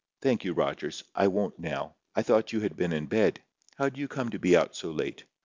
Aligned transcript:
"Thank 0.19 0.43
you, 0.45 0.53
Rogers. 0.53 1.03
I 1.13 1.27
won't 1.27 1.59
now. 1.59 1.93
I 2.15 2.23
thought 2.23 2.51
you 2.53 2.61
had 2.61 2.75
been 2.75 2.91
in 2.91 3.05
bed. 3.05 3.39
How 3.77 3.87
do 3.89 4.01
you 4.01 4.07
come 4.07 4.29
to 4.31 4.39
be 4.39 4.57
out 4.57 4.75
so 4.75 4.89
late?" 4.89 5.25